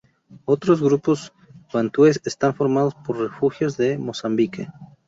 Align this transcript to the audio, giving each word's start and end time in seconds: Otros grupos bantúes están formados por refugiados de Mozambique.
Otros 0.45 0.81
grupos 0.81 1.31
bantúes 1.71 2.21
están 2.25 2.55
formados 2.55 2.95
por 3.05 3.17
refugiados 3.19 3.77
de 3.77 3.99
Mozambique. 3.99 4.67